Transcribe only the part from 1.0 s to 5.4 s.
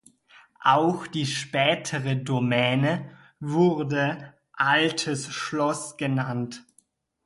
die spätere Domäne wurde „Altes